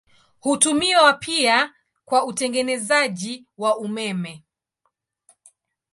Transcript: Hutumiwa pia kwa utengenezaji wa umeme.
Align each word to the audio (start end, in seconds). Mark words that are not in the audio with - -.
Hutumiwa 0.39 1.13
pia 1.13 1.73
kwa 2.05 2.25
utengenezaji 2.25 3.45
wa 3.57 3.77
umeme. 3.77 4.43